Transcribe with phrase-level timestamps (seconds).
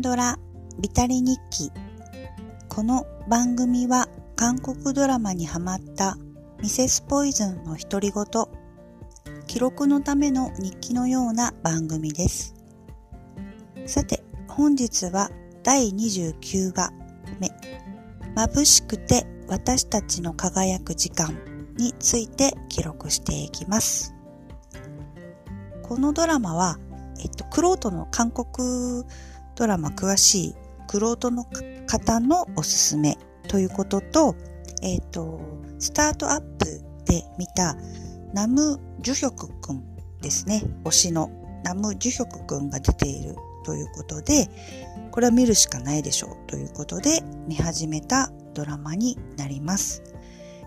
[0.00, 0.38] ドラ
[0.78, 1.72] ビタリ日記。
[2.68, 6.16] この番組は韓国ドラマにハマった
[6.62, 8.24] ミセスポイズンの独り言
[9.48, 12.54] 記録のための日記のような番組です。
[13.86, 15.30] さて本日は
[15.64, 16.92] 第29話
[17.40, 17.50] 目。
[18.36, 21.36] 眩しくて私たちの輝く時間
[21.76, 24.14] について記録していきます。
[25.82, 26.78] このドラマは
[27.20, 29.04] えっと、クロートの韓国
[29.58, 30.54] ドラマ詳しい
[30.86, 31.44] クロートの
[31.88, 33.18] 方のおすすめ
[33.48, 34.36] ということと、
[34.82, 35.40] えっと、
[35.80, 36.64] スタートアップ
[37.06, 37.76] で見た
[38.32, 39.82] ナム・ジュヒョクくん
[40.20, 40.62] ですね。
[40.84, 41.28] 推しの
[41.64, 44.48] ナム・ジュヒョクくんが出ているということで、
[45.10, 50.04] これは見るしかないでしょうということで見始めたドラマになります。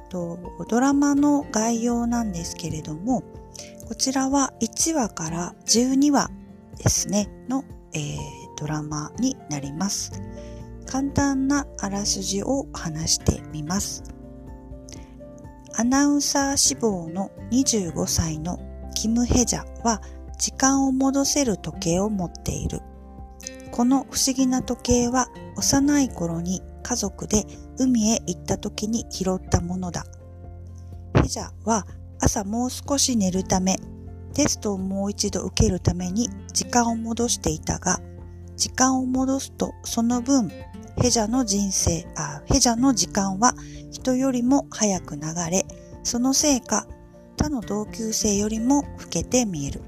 [0.09, 0.37] ド
[0.81, 3.23] ラマの概要なんですけれども、
[3.87, 6.29] こちらは1話から12話
[6.75, 7.63] ですね、の、
[7.93, 10.21] えー、ドラマになります。
[10.85, 14.03] 簡単なあらすじを話してみます。
[15.73, 18.59] アナウンサー志望の25歳の
[18.93, 20.01] キム・ヘジャは
[20.37, 22.81] 時間を戻せる時計を持っている。
[23.71, 27.45] この不思議な時計は幼い頃に家族で
[27.79, 30.05] 海へ行った時に拾ったものだ。
[31.15, 31.87] ヘジャは
[32.19, 33.77] 朝もう少し寝るため
[34.33, 37.99] テストをもう一度受けるために時間を戻していたが、
[38.61, 40.51] 時間を戻すとその分、
[40.95, 43.55] ヘジャの人生、あヘジャの時間は
[43.89, 45.65] 人よりも早く流れ、
[46.03, 46.85] そのせいか
[47.37, 49.81] 他の同級生よりも老けて見える。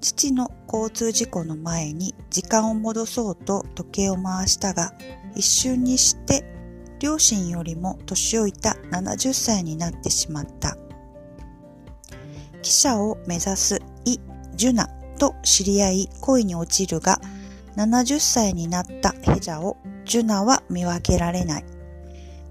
[0.00, 4.92] 父の交通事故の前に時間を戻そうと時計を回したが、
[5.36, 6.42] 一瞬にして
[6.98, 10.76] 両親よりも年老いた70歳になってしまった。
[12.60, 14.18] 記者を目指すイ・
[14.56, 17.20] ジュナと知り合い恋に落ちるが、
[17.82, 21.64] 70歳になったヘジャをジュナは見分けられない。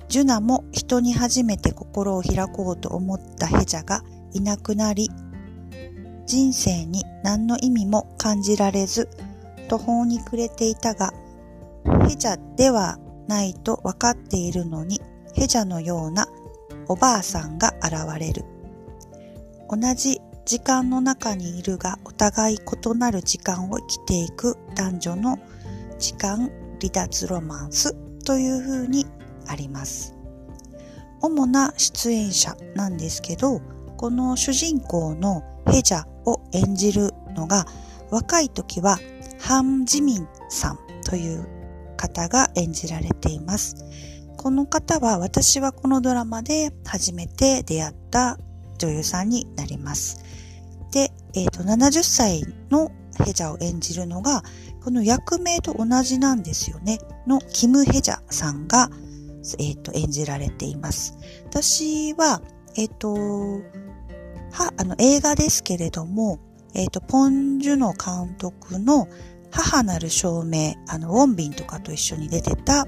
[0.09, 4.03] ジュナも人に初めて心を開こうと思ったヘジャが
[4.33, 5.09] いなくなり、
[6.25, 9.07] 人生に何の意味も感じられず
[9.69, 11.13] 途方に暮れていたが、
[12.09, 14.99] ヘジャではないと分かっているのに、
[15.33, 16.27] ヘジャのような
[16.89, 18.43] おばあさんが現れる。
[19.69, 25.39] 同じ時間の中にいるがお互い異なる時間を生きていく男女の
[25.99, 27.93] 時間離脱ロマンス
[28.25, 29.05] という風に
[29.47, 30.15] あります。
[31.21, 33.61] 主な出演者なんですけど、
[33.97, 37.65] この主人公のヘジャを演じるのが
[38.09, 38.99] 若い時は
[39.39, 41.47] ハン・ジミンさんという
[41.97, 43.75] 方が演じられています。
[44.37, 48.39] この方は私はこのドラマで初めて出会った
[48.81, 50.23] 女優さんになります。
[50.91, 52.91] で、えっ、ー、と、70歳の
[53.23, 54.43] ヘジャを演じるのが、
[54.83, 56.99] この役名と同じなんですよね。
[57.27, 58.89] のキム・ヘジャさんが、
[59.59, 61.17] えっ、ー、と、演じられています。
[61.45, 62.41] 私は、
[62.75, 63.13] えっ、ー、と、
[64.51, 66.39] は、あの、映画ですけれども、
[66.73, 69.07] えっ、と、ポン・ジュノ監督の
[69.51, 72.87] 母なる証明、あの、ウォンビンとかと一緒に出てた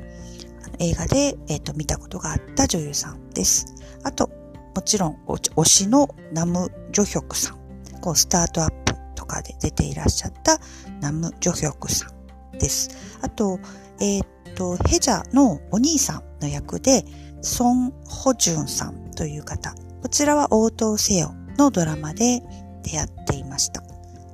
[0.79, 3.67] 映画で、えっ、と、見たことがあった女優さんです。
[4.03, 4.29] あと、
[4.75, 7.57] もちろん推しのナム・ジョヒョクさん、
[8.01, 10.59] こうスタートアップとかで出ていらっしゃった
[10.99, 12.07] ナム・ジョヒョクさ
[12.55, 12.89] んです。
[13.21, 13.59] あと、
[13.99, 17.05] えー、っと、ヘジャのお兄さんの役で、
[17.41, 19.73] ソン・ホジュンさんという方。
[20.01, 22.41] こちらは応答せよのドラマで
[22.83, 23.81] 出会っていました。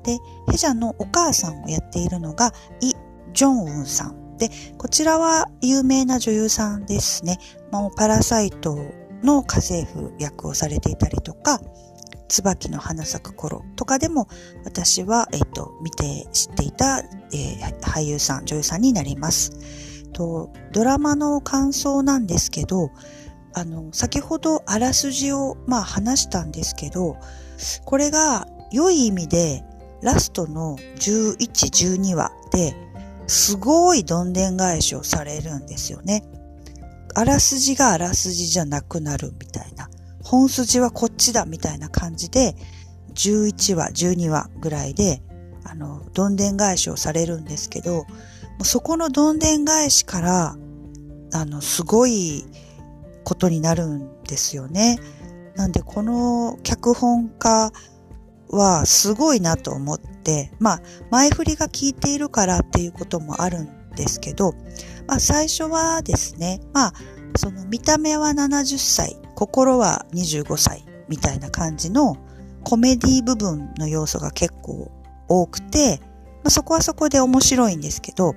[0.04, 0.18] で、
[0.50, 2.94] ヘジャのお母さんをやっているのが、イ・
[3.34, 4.38] ジョンウンさん。
[4.38, 7.38] で、こちらは有名な女優さんですね。
[7.72, 8.80] もうパラサイト
[9.24, 11.60] の家政婦役をされていたりとか、
[12.28, 14.28] 椿の花咲く頃とかでも
[14.64, 20.04] 私は、えっ、と、見て知っていた、えー、俳優さん、女優さんになります。
[20.14, 22.92] と、ドラマの感想なんですけど、
[23.54, 27.18] あの、先ほどあらすじを、まあ話したんですけど、
[27.86, 29.64] これが良い意味で
[30.02, 32.76] ラストの11、12話で
[33.28, 36.24] すごいどんでん返しをされるんですよね。
[37.20, 39.90] あらすじがあらすじじゃなくなるみたいな。
[40.24, 42.56] 本筋はこっちだみたいな感じで、
[43.14, 45.22] 11話、12話ぐらいで、
[45.66, 48.06] あの、どんでん返しをされるんですけど、
[48.64, 50.56] そこのどんでん返しから、
[51.34, 52.46] あの、すごい
[53.26, 54.98] ことになるんですよね。
[55.58, 57.74] なんで、この脚本家
[58.50, 60.82] はすごいなと思って、まあ、
[61.12, 64.54] 前振りが効いているからっていうこともあるんですけど、
[65.08, 66.94] まあ、最初はですね、まあ、
[67.36, 72.18] その見た目は70歳、心は25歳みたいな感じの
[72.64, 74.90] コメディ部分の要素が結構
[75.28, 76.00] 多くて、
[76.44, 78.36] まあ、そこはそこで面白いんですけど、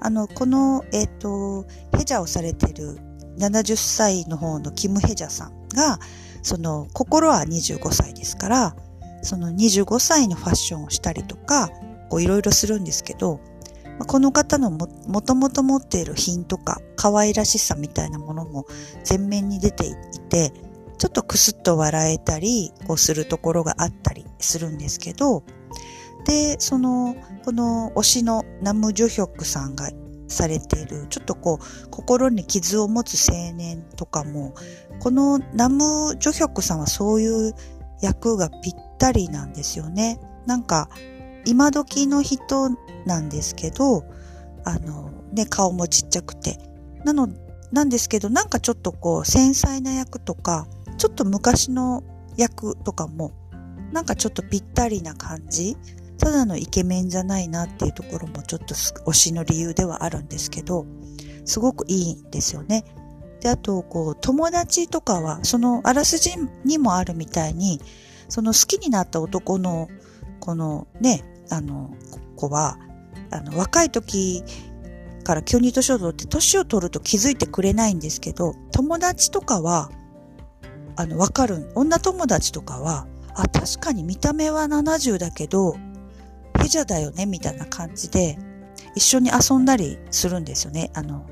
[0.00, 1.64] あの、この、えっ、ー、と、
[1.96, 2.98] ヘジャをされてる
[3.38, 5.98] 70歳の方のキム・ヘジャさんが、
[6.42, 8.76] その、心は25歳ですから、
[9.22, 11.70] その25歳のファッションをしたりとか、
[12.10, 13.40] こういろいろするんですけど、
[14.06, 18.66] この方のももともと持っている品とか可愛らしさみたいなものも
[19.08, 19.94] 前面に出てい
[20.28, 20.52] て、
[20.98, 25.44] ちょっとクスッと笑えたり、こうするところがあったりするんですけど、
[26.24, 27.14] で、その、
[27.44, 29.90] この推しのナム・ジョヒョクさんが
[30.28, 34.54] されている、ちょっとこう、心に傷を持つ青年とかも、
[35.00, 37.54] このナム・ジョヒョクさんはそういう
[38.00, 40.18] 役がぴったりなんですよね。
[40.46, 40.88] なんか、
[41.46, 42.70] 今時の人
[43.06, 44.04] なんですけど、
[44.64, 46.58] あの、ね、顔もちっちゃくて。
[47.04, 47.28] なの、
[47.72, 52.02] なんですけど、なんかちょっとこう、繊細な役とか、ちょっと昔の
[52.36, 53.32] 役とかも、
[53.92, 55.76] なんかちょっとぴったりな感じ
[56.18, 60.86] ただのイケメンじゃないなっていうところもちょっと推しの理由ではあるんですけど、
[61.44, 62.84] すごくいいんですよね。
[63.40, 66.30] で、あと、こう、友達とかは、そのあらすじ
[66.64, 67.80] にもあるみたいに、
[68.28, 69.88] その好きになった男の、
[70.40, 71.94] このね、あの、
[72.36, 72.78] 子は、
[73.30, 74.44] あの、若い時
[75.24, 79.90] から急に年を取って年を取ると気づいてくれないんですけど、友達とかは、
[80.96, 81.70] あの、わかる。
[81.74, 85.76] 女友達とかは、あ、確かに見た目は70だけど、
[86.60, 88.38] ヘジャだよね、みたいな感じで、
[88.94, 90.90] 一緒に遊んだりするんですよね。
[90.94, 91.26] あの、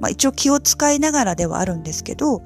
[0.00, 2.42] まあ、一応気を使いながらではあるんですけど、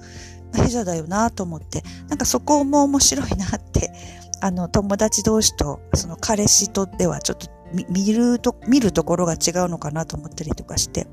[0.52, 3.92] まヘジャだよなと思って、なんかそこも面白いなって
[4.40, 11.06] あの、友達同士と、その彼氏とではちょっと見ると、見るところが違うのかなと思ったりとかして、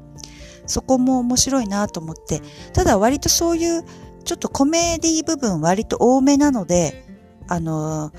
[0.66, 2.42] そこも面白いなと思って、
[2.74, 3.84] ただ割とそういう、
[4.24, 7.06] ちょっとコメディ部分割と多めなので、
[7.48, 8.12] あの、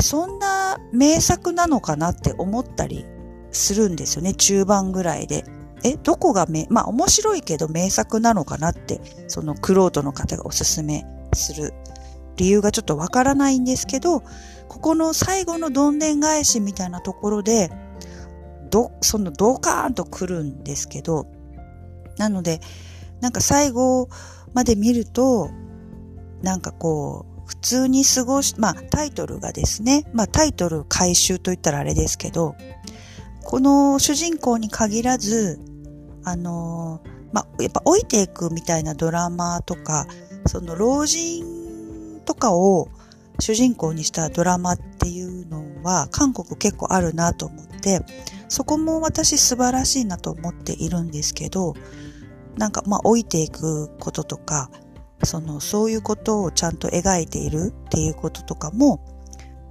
[0.00, 3.04] そんな名作なのかなって思ったり
[3.50, 5.44] するんですよね、中盤ぐらいで。
[5.84, 11.04] え、どこがめ、まあ面白いけど名作なのかなって、そのクロートの方がおすすめ
[11.34, 11.72] する
[12.38, 14.22] 理由がちょっとわからないんですけど、
[14.68, 17.70] ここの最後のどんでん返しみたいなところで、
[18.70, 21.26] ど、そのドカーンと来るんですけど、
[22.16, 22.60] なので、
[23.20, 24.08] なんか最後
[24.54, 25.50] まで見ると、
[26.42, 32.54] なんかこう、普通に過ごし、まあタイトルがですね、まあタイトル回収と言ったらあれですけど、
[33.42, 35.58] この主人公に限らず、
[36.24, 37.00] あの
[37.32, 40.06] まあ、やっぱ老いていくみたいなドラマとか、
[40.46, 41.57] その老人
[42.28, 42.90] とかを
[43.40, 48.00] 主人公にしたドラマっていうのは韓国結構あるなと思って、
[48.50, 51.72] そこも私素晴らしいなと思っているんですけど、
[52.58, 54.70] なんかまあ老いていくこととか、
[55.24, 59.00] そのそういうことをちゃんと描いているっていうこととかも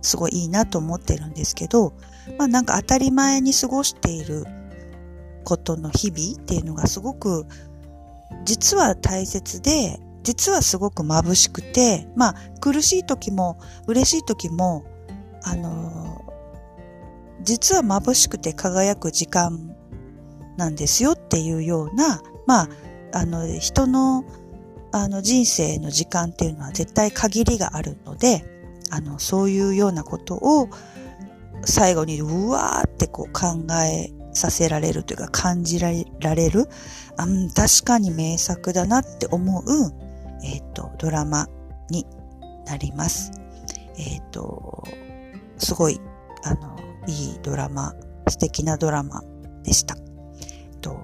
[0.01, 1.94] すごいいいなと思ってるんですけど、
[2.39, 4.45] まあなんか当たり前に過ごしている
[5.44, 7.45] ことの日々っていうのがすごく
[8.45, 13.57] 実は大切で実はすごく眩しくて、まあ、苦しい時も、
[13.88, 14.83] 嬉しい時も、
[15.41, 19.74] あのー、実は眩しくて輝く時間
[20.57, 22.69] なんですよっていうような、まあ、
[23.13, 24.25] あの、人の、
[24.91, 28.44] あの、人生の時間っていうのは絶対限りがあるので、
[28.91, 30.68] あの、そういうようなことを
[31.63, 35.90] 最後にうわーってこう考えさせられるというか感じら
[36.35, 36.68] れる、
[37.18, 40.06] うん、確かに名作だなって思う
[40.44, 41.47] えっ、ー、と、ドラマ
[41.89, 42.06] に
[42.65, 43.31] なります。
[43.97, 44.83] えっ、ー、と、
[45.57, 45.99] すごい、
[46.44, 46.77] あの、
[47.07, 47.94] いいドラマ、
[48.27, 49.23] 素敵なドラマ
[49.63, 49.95] でした。
[50.41, 50.97] えっと、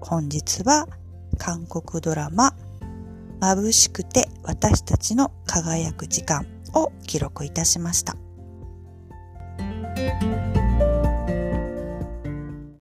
[0.00, 0.88] 本日は
[1.38, 2.54] 韓国ドラマ、
[3.40, 8.16] 眩しくて私たちの輝く時間を記録いたしました。